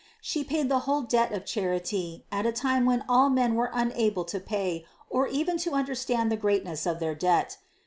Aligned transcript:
She 0.19 0.43
paid 0.43 0.67
the 0.67 0.79
whole 0.89 1.03
debt 1.03 1.31
of 1.31 1.45
charity 1.45 2.25
at 2.31 2.47
a 2.47 2.51
time 2.51 2.87
when 2.87 3.05
all 3.07 3.29
men 3.29 3.53
were 3.53 3.69
unable 3.71 4.25
to 4.25 4.39
pay 4.39 4.83
or 5.11 5.27
even 5.27 5.59
to 5.59 5.73
understand 5.73 6.31
the 6.31 6.37
greatness 6.41 6.87
of 6.87 6.97
their 6.99 7.13
debt. 7.13 7.59